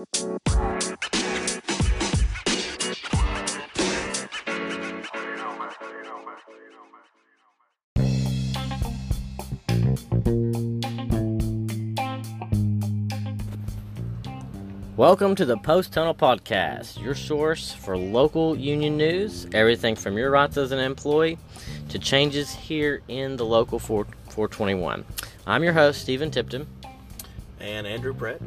[0.00, 0.14] Welcome
[15.34, 20.56] to the Post Tunnel Podcast, your source for local union news, everything from your rights
[20.56, 21.36] as an employee
[21.90, 25.04] to changes here in the local 4, 421.
[25.46, 26.66] I'm your host, Stephen Tipton.
[27.60, 28.40] And Andrew Brett.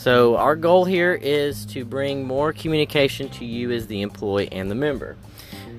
[0.00, 4.70] So, our goal here is to bring more communication to you as the employee and
[4.70, 5.18] the member.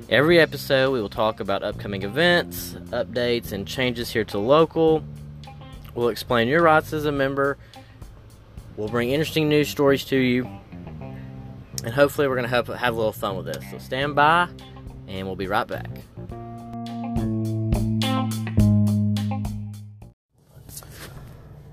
[0.09, 5.04] Every episode, we will talk about upcoming events, updates, and changes here to local.
[5.96, 7.58] We'll explain your rights as a member
[8.77, 10.48] We'll bring interesting news stories to you.
[11.84, 13.63] And hopefully, we're going to have, have a little fun with this.
[13.72, 14.49] So stand by,
[15.08, 15.90] and we'll be right back.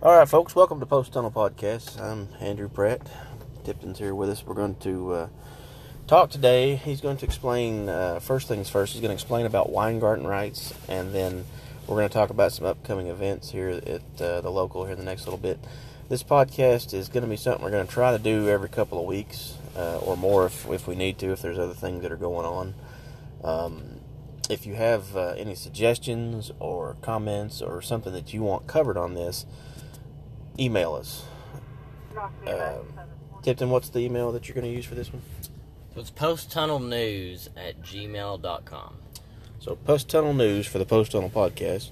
[0.00, 2.00] All right, folks, welcome to Post Tunnel Podcast.
[2.00, 3.00] I'm Andrew Pratt.
[3.64, 4.46] Tipton's here with us.
[4.46, 5.28] We're going to uh,
[6.06, 6.76] talk today.
[6.76, 10.72] He's going to explain, uh, first things first, he's going to explain about Weingarten rights,
[10.88, 11.44] and then
[11.88, 15.00] we're going to talk about some upcoming events here at uh, the local here in
[15.00, 15.58] the next little bit.
[16.08, 19.00] This podcast is going to be something we're going to try to do every couple
[19.00, 22.12] of weeks uh, or more if, if we need to, if there's other things that
[22.12, 22.74] are going on.
[23.42, 23.98] Um,
[24.48, 29.14] if you have uh, any suggestions or comments or something that you want covered on
[29.14, 29.44] this,
[30.58, 31.24] email us.
[32.46, 32.78] Uh,
[33.42, 35.22] Tipton, what's the email that you're going to use for this one?
[35.94, 38.94] So it's posttunnelnews at gmail.com.
[39.60, 41.90] So post tunnel news for the post tunnel podcast.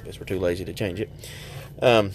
[0.00, 1.10] I guess we're too lazy to change it.
[1.80, 2.12] Um,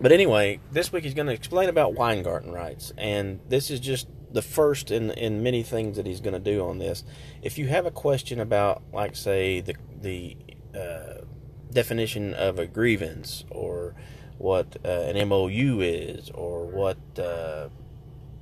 [0.00, 4.08] but anyway, this week he's going to explain about Weingarten rights, and this is just
[4.32, 7.04] the first in in many things that he's going to do on this.
[7.42, 10.36] If you have a question about, like, say the the
[10.76, 11.24] uh,
[11.70, 13.94] definition of a grievance, or
[14.38, 17.68] what uh, an MOU is, or what uh,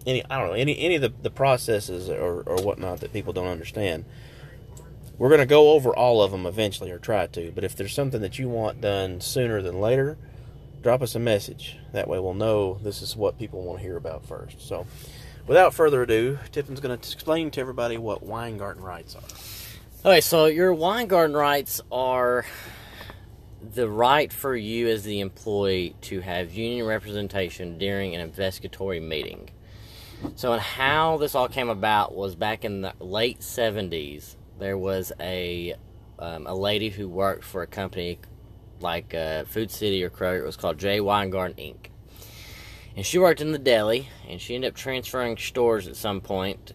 [0.06, 3.32] any I don't know any any of the, the processes or or whatnot that people
[3.32, 4.04] don't understand.
[5.18, 7.52] We're going to go over all of them eventually, or try to.
[7.52, 10.16] But if there's something that you want done sooner than later,
[10.82, 11.76] drop us a message.
[11.92, 14.60] That way we'll know this is what people want to hear about first.
[14.60, 14.86] So,
[15.46, 20.10] without further ado, Tipton's going to explain to everybody what Weingarten rights are.
[20.10, 22.44] Okay, so your Weingarten rights are
[23.62, 29.50] the right for you as the employee to have union representation during an investigatory meeting.
[30.36, 35.12] So, and how this all came about was back in the late 70s, there was
[35.20, 35.74] a
[36.18, 38.18] um, a lady who worked for a company
[38.80, 40.38] like uh, Food City or Kroger.
[40.38, 41.00] It was called J.
[41.00, 41.86] Weingarten Inc.
[42.94, 46.72] And she worked in the deli, and she ended up transferring stores at some point,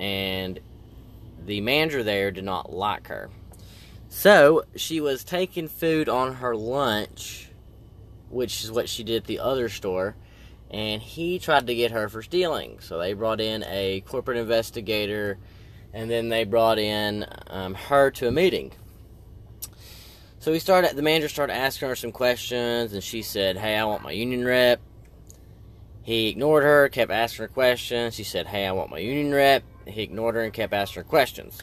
[0.00, 0.58] and
[1.46, 3.30] the manager there did not like her.
[4.16, 7.50] So she was taking food on her lunch,
[8.30, 10.14] which is what she did at the other store,
[10.70, 12.78] and he tried to get her for stealing.
[12.78, 15.36] So they brought in a corporate investigator,
[15.92, 18.72] and then they brought in um, her to a meeting.
[20.38, 20.94] So we started.
[20.94, 24.44] The manager started asking her some questions, and she said, "Hey, I want my union
[24.44, 24.80] rep."
[26.02, 28.14] He ignored her, kept asking her questions.
[28.14, 31.08] She said, "Hey, I want my union rep." He ignored her and kept asking her
[31.08, 31.62] questions.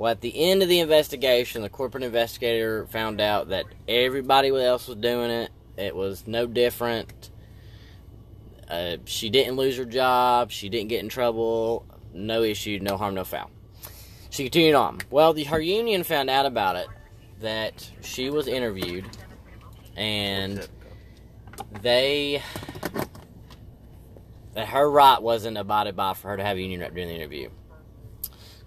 [0.00, 4.88] Well, at the end of the investigation, the corporate investigator found out that everybody else
[4.88, 5.50] was doing it.
[5.76, 7.30] It was no different.
[8.66, 10.52] Uh, she didn't lose her job.
[10.52, 11.84] She didn't get in trouble.
[12.14, 13.50] No issue, no harm, no foul.
[14.30, 15.00] She continued on.
[15.10, 16.86] Well, the, her union found out about it
[17.42, 19.04] that she was interviewed
[19.96, 20.66] and
[21.82, 22.42] they
[24.54, 27.14] that her right wasn't abided by for her to have a union rep during the
[27.14, 27.50] interview.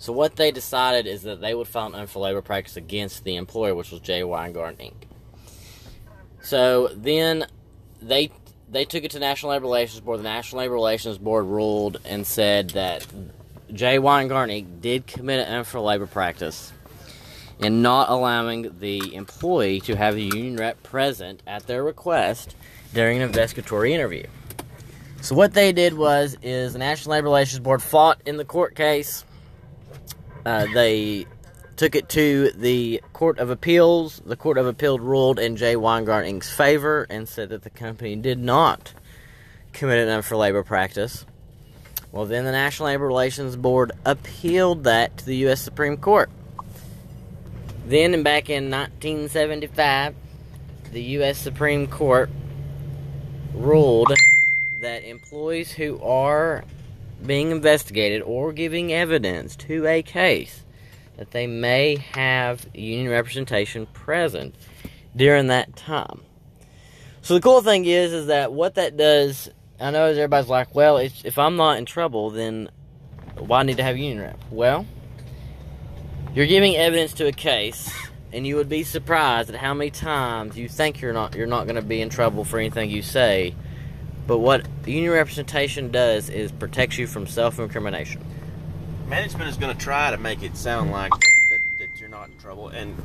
[0.03, 3.37] So what they decided is that they would file an unfair labor practice against the
[3.37, 4.25] employer, which was J.
[4.25, 5.07] Weingarten Inc.
[6.41, 7.47] So then
[8.01, 8.29] they
[8.69, 10.19] they took it to National Labor Relations Board.
[10.19, 13.07] The National Labor Relations Board ruled and said that
[13.71, 13.97] J.
[13.97, 14.81] Weingarten Inc.
[14.81, 16.73] did commit an unfair labor practice
[17.59, 22.57] in not allowing the employee to have the union rep present at their request
[22.93, 24.25] during an investigatory interview.
[25.21, 28.75] So what they did was is the National Labor Relations Board fought in the court
[28.75, 29.23] case.
[30.45, 31.25] Uh, they
[31.75, 34.21] took it to the Court of Appeals.
[34.25, 35.75] The Court of Appeals ruled in J.
[35.75, 38.93] Weingarten Inc.'s favor and said that the company did not
[39.71, 41.25] commit an unfair labor practice.
[42.11, 45.61] Well, then the National Labor Relations Board appealed that to the U.S.
[45.61, 46.29] Supreme Court.
[47.87, 50.15] Then, and back in 1975,
[50.91, 51.39] the U.S.
[51.39, 52.29] Supreme Court
[53.55, 54.13] ruled
[54.79, 56.63] that employees who are
[57.25, 60.63] being investigated or giving evidence to a case
[61.17, 64.55] that they may have union representation present
[65.15, 66.21] during that time.
[67.21, 69.49] So the cool thing is, is that what that does
[69.79, 72.69] I know everybody's like, well, if I'm not in trouble, then
[73.37, 74.39] why need to have union rep?
[74.49, 74.85] Well,
[76.33, 77.91] you're giving evidence to a case,
[78.31, 81.65] and you would be surprised at how many times you think you're not you're not
[81.65, 83.55] going to be in trouble for anything you say.
[84.25, 88.23] But what union representation does is protects you from self-incrimination.
[89.09, 92.29] Management is going to try to make it sound like that, that, that you're not
[92.29, 92.95] in trouble, and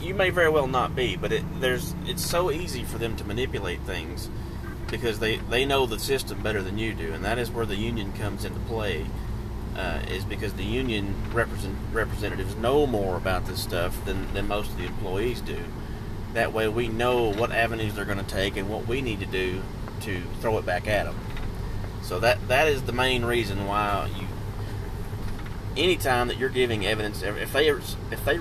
[0.00, 1.16] you may very well not be.
[1.16, 4.28] But it, there's it's so easy for them to manipulate things
[4.90, 7.76] because they they know the system better than you do, and that is where the
[7.76, 9.06] union comes into play.
[9.74, 14.70] Uh, is because the union represent, representatives know more about this stuff than, than most
[14.70, 15.58] of the employees do.
[16.32, 19.26] That way, we know what avenues they're going to take and what we need to
[19.26, 19.60] do
[20.02, 21.18] to throw it back at them.
[22.02, 24.26] So that that is the main reason why you.
[25.76, 28.38] Anytime that you're giving evidence, if they if they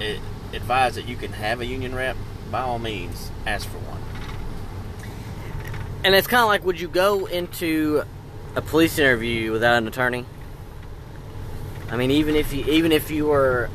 [0.00, 0.18] eh,
[0.52, 2.16] advise that you can have a union rep,
[2.50, 4.02] by all means, ask for one.
[6.04, 8.02] And it's kind of like, would you go into
[8.56, 10.26] a police interview without an attorney?
[11.90, 13.70] I mean, even if you even if you were,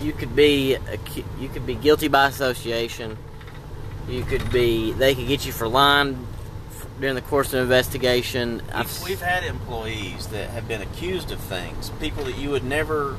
[0.00, 0.76] you could be
[1.40, 3.18] you could be guilty by association.
[4.08, 6.27] You could be they could get you for lying
[7.00, 8.62] during the course of an investigation.
[8.74, 13.16] We've, we've had employees that have been accused of things, people that you would never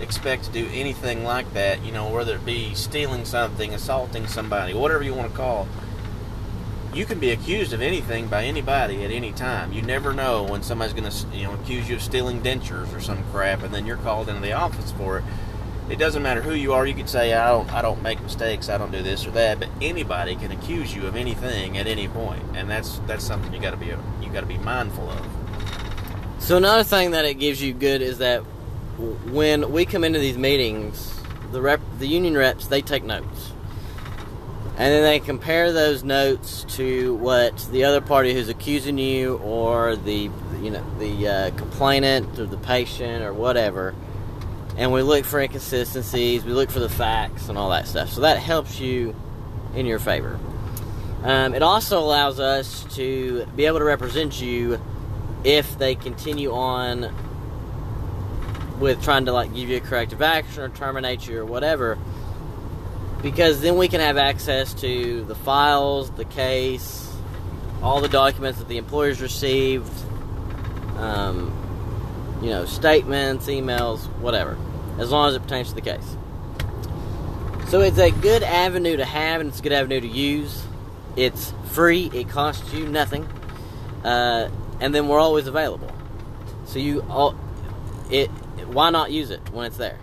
[0.00, 1.84] expect to do anything like that.
[1.84, 5.68] You know, whether it be stealing something, assaulting somebody, whatever you want to call
[6.94, 9.72] you can be accused of anything by anybody at any time.
[9.72, 13.00] You never know when somebody's going to, you know, accuse you of stealing dentures or
[13.00, 15.24] some crap, and then you're called into the office for it.
[15.90, 16.86] It doesn't matter who you are.
[16.86, 18.68] You could say, "I don't, I don't make mistakes.
[18.68, 22.08] I don't do this or that." But anybody can accuse you of anything at any
[22.08, 25.26] point, and that's that's something you got to be you got to be mindful of.
[26.38, 28.40] So another thing that it gives you good is that
[29.30, 31.18] when we come into these meetings,
[31.52, 33.52] the rep, the union reps, they take notes
[34.78, 39.96] and then they compare those notes to what the other party who's accusing you or
[39.96, 40.30] the
[40.62, 43.92] you know the uh, complainant or the patient or whatever
[44.78, 48.08] and we look for inconsistencies we look for the facts and all that stuff.
[48.10, 49.14] So that helps you
[49.74, 50.38] in your favor.
[51.22, 54.80] Um, it also allows us to be able to represent you
[55.44, 57.12] if they continue on
[58.78, 61.98] with trying to like give you a corrective action or terminate you or whatever.
[63.20, 67.12] Because then we can have access to the files, the case,
[67.82, 69.90] all the documents that the employers received,
[70.96, 71.52] um,
[72.40, 74.56] you know, statements, emails, whatever,
[74.98, 76.16] as long as it pertains to the case.
[77.68, 80.64] So it's a good avenue to have, and it's a good avenue to use.
[81.16, 83.24] It's free; it costs you nothing,
[84.04, 84.48] uh,
[84.80, 85.92] and then we're always available.
[86.64, 87.34] So you all,
[88.10, 88.28] it.
[88.68, 89.98] Why not use it when it's there?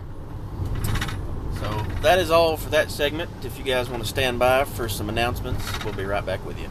[1.60, 3.30] So that is all for that segment.
[3.44, 6.60] If you guys want to stand by for some announcements, we'll be right back with
[6.60, 6.68] you.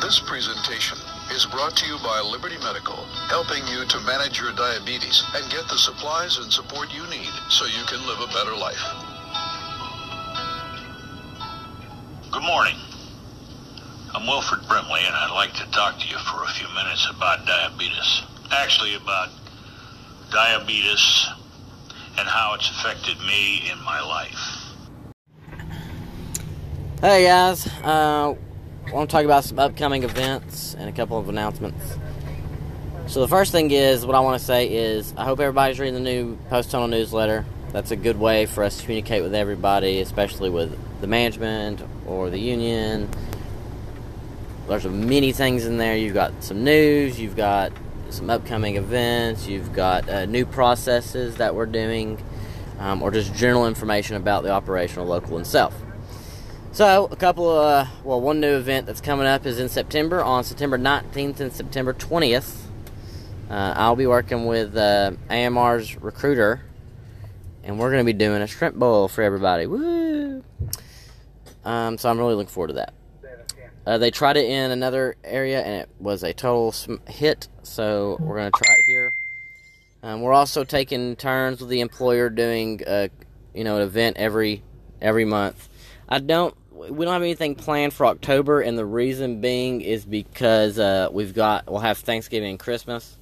[0.00, 0.98] This presentation
[1.32, 5.66] is brought to you by Liberty Medical, helping you to manage your diabetes and get
[5.68, 8.82] the supplies and support you need so you can live a better life.
[12.30, 12.76] Good morning.
[14.14, 17.46] I'm Wilford Brimley, and I'd like to talk to you for a few minutes about
[17.46, 18.22] diabetes.
[18.50, 19.30] Actually, about
[20.30, 21.28] diabetes
[22.18, 24.62] and how it's affected me in my life.
[27.00, 28.34] Hey guys, uh,
[28.92, 31.96] I want to talk about some upcoming events and a couple of announcements.
[33.06, 35.94] So the first thing is, what I want to say is, I hope everybody's reading
[35.94, 37.46] the new Post Tunnel newsletter.
[37.72, 42.28] That's a good way for us to communicate with everybody, especially with the management or
[42.28, 43.08] the union.
[44.68, 45.96] There's many things in there.
[45.96, 47.72] You've got some news, you've got
[48.10, 52.22] some upcoming events, you've got uh, new processes that we're doing,
[52.78, 55.74] um, or just general information about the operational local itself.
[56.74, 60.22] So, a couple of, uh, well, one new event that's coming up is in September,
[60.22, 62.62] on September 19th and September 20th.
[63.50, 66.62] Uh, I'll be working with uh, AMR's recruiter,
[67.62, 69.66] and we're going to be doing a shrimp bowl for everybody.
[69.66, 70.42] Woo!
[71.62, 72.94] Um, so, I'm really looking forward to that.
[73.86, 76.74] Uh, they tried it in another area and it was a total
[77.06, 79.12] hit, so we're going to try it here.
[80.02, 83.10] Um, we're also taking turns with the employer doing, a,
[83.52, 84.62] you know, an event every
[85.02, 85.68] every month.
[86.08, 90.78] I don't, we don't have anything planned for October, and the reason being is because
[90.78, 93.16] uh, we've got we'll have Thanksgiving and Christmas,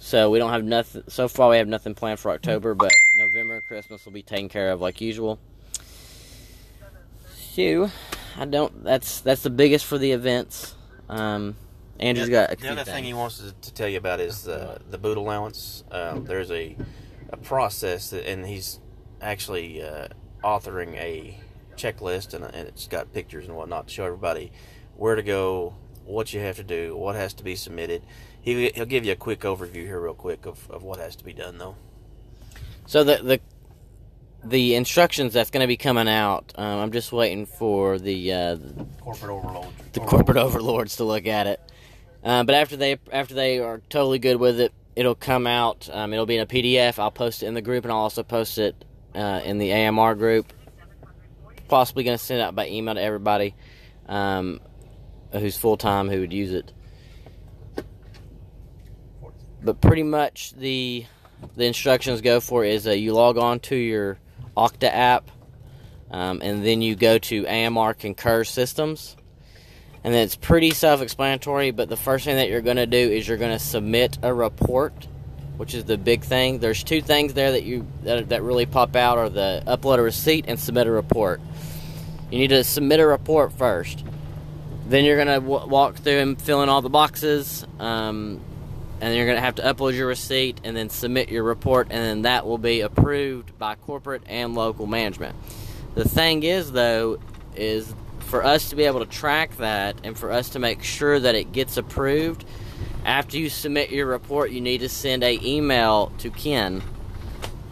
[0.00, 1.04] so we don't have nothing.
[1.08, 4.48] So far, we have nothing planned for October, but November and Christmas will be taken
[4.48, 5.38] care of like usual.
[7.54, 7.90] So,
[8.36, 8.82] I don't.
[8.82, 10.74] That's that's the biggest for the events.
[11.08, 11.56] Um,
[12.00, 12.94] Andrew's got a the other things.
[12.94, 15.84] thing he wants to, to, tell you about is uh, the boot allowance.
[15.92, 16.76] Um, there's a
[17.30, 18.80] a process, that, and he's
[19.20, 20.08] actually uh,
[20.42, 21.38] authoring a
[21.76, 24.52] checklist, and, and, it's got pictures and whatnot to show everybody
[24.96, 28.02] where to go what you have to do, what has to be submitted.
[28.40, 31.24] He, he'll give you a quick overview here, real quick, of, of what has to
[31.24, 31.76] be done, though.
[32.86, 33.40] So the the
[34.44, 36.52] the instructions that's going to be coming out.
[36.56, 38.56] Um, I'm just waiting for the uh,
[39.00, 39.66] Corporate overload.
[39.92, 41.60] the corporate overlords to look at it.
[42.22, 45.88] Uh, but after they after they are totally good with it, it'll come out.
[45.92, 46.98] Um, it'll be in a PDF.
[46.98, 50.14] I'll post it in the group, and I'll also post it uh, in the AMR
[50.14, 50.52] group.
[51.74, 53.56] Possibly going to send out by email to everybody
[54.06, 54.60] um,
[55.32, 56.72] who's full time who would use it.
[59.60, 61.04] But pretty much the
[61.56, 64.20] the instructions go for is uh, you log on to your
[64.56, 65.32] Okta app,
[66.12, 69.16] um, and then you go to AMR Concur Systems.
[70.04, 73.26] And then it's pretty self-explanatory but the first thing that you're going to do is
[73.26, 75.08] you're going to submit a report
[75.56, 76.58] which is the big thing.
[76.58, 80.02] There's two things there that you that, that really pop out are the upload a
[80.02, 81.40] receipt and submit a report
[82.30, 84.04] you need to submit a report first.
[84.86, 88.40] Then you're going to w- walk through and fill in all the boxes um,
[89.00, 92.02] and you're going to have to upload your receipt and then submit your report and
[92.02, 95.34] then that will be approved by corporate and local management.
[95.94, 97.18] The thing is though
[97.56, 101.20] is for us to be able to track that and for us to make sure
[101.20, 102.44] that it gets approved
[103.04, 106.82] after you submit your report you need to send a email to ken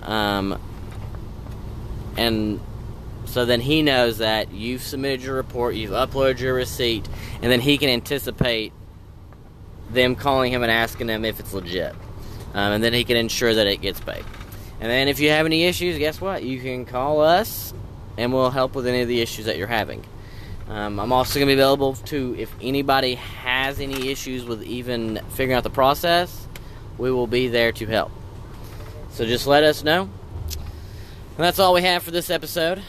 [0.02, 0.61] um,
[2.16, 2.61] and
[3.32, 7.08] so then he knows that you've submitted your report you've uploaded your receipt
[7.40, 8.72] and then he can anticipate
[9.90, 11.94] them calling him and asking him if it's legit
[12.54, 14.24] um, and then he can ensure that it gets paid
[14.80, 17.72] and then if you have any issues guess what you can call us
[18.18, 20.04] and we'll help with any of the issues that you're having
[20.68, 25.20] um, I'm also going to be available to if anybody has any issues with even
[25.30, 26.46] figuring out the process,
[26.98, 28.12] we will be there to help.
[29.10, 30.02] So just let us know.
[30.02, 32.82] And that's all we have for this episode.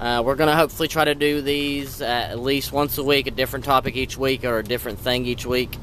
[0.00, 3.30] Uh, we're going to hopefully try to do these at least once a week, a
[3.30, 5.76] different topic each week or a different thing each week.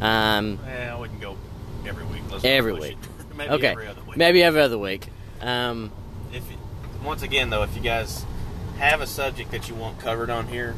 [0.00, 1.36] Um, Yeah, we can go
[1.86, 2.22] every week.
[2.30, 2.96] Let's Every week.
[3.36, 4.16] Maybe okay, every other week.
[4.16, 5.08] maybe every other week.
[5.40, 5.90] Um,
[6.32, 6.56] If you,
[7.04, 8.24] once again, though, if you guys
[8.78, 10.76] have a subject that you want covered on here,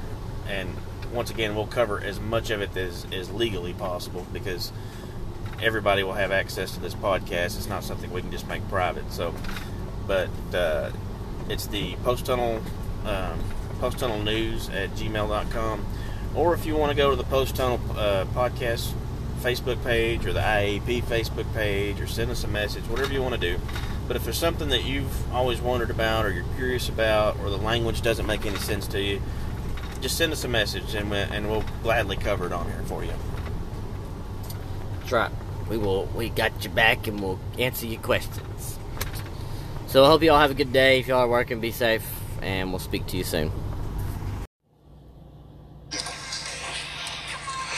[0.49, 0.75] and
[1.13, 4.73] once again, we'll cover as much of it as is legally possible because
[5.63, 7.57] everybody will have access to this podcast.
[7.59, 9.13] It's not something we can just make private.
[9.13, 9.35] So,
[10.07, 10.91] but uh,
[11.49, 12.61] it's the post tunnel
[13.05, 13.39] um,
[13.81, 15.87] post tunnel news at gmail.com.
[16.35, 18.93] or if you want to go to the post tunnel uh, podcast
[19.41, 23.35] Facebook page or the IAP Facebook page or send us a message, whatever you want
[23.35, 23.61] to do.
[24.09, 27.59] But if there's something that you've always wondered about or you're curious about or the
[27.59, 29.21] language doesn't make any sense to you,
[30.01, 33.05] just send us a message and, we, and we'll gladly cover it on here for
[33.05, 33.13] you.
[35.01, 35.31] That's right.
[35.69, 36.07] We will.
[36.15, 38.76] We got your back, and we'll answer your questions.
[39.89, 40.99] So I hope you all have a good day.
[40.99, 42.05] If y'all are working, be safe,
[42.43, 43.53] and we'll speak to you soon.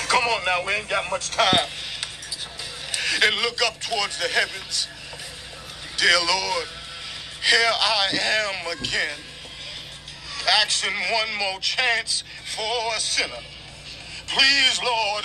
[0.08, 1.68] Come on now, we ain't got much time.
[3.22, 4.88] And look up towards the heavens.
[5.98, 6.66] Dear Lord,
[7.44, 9.18] here I am again,
[10.62, 12.24] asking one more chance
[12.56, 13.42] for a sinner.
[14.28, 15.24] Please, Lord,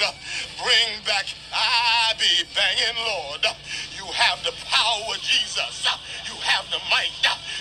[0.61, 3.45] bring back I be banging, Lord
[4.13, 5.87] have the power, Jesus.
[6.29, 7.09] You have the might.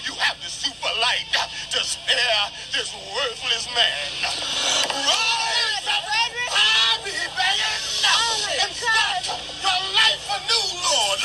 [0.05, 1.25] You have the super light
[1.71, 4.11] to spare this worthless man.
[4.93, 7.81] Rise up, I be begging,
[8.61, 9.25] and start
[9.65, 11.22] your life anew, Lord.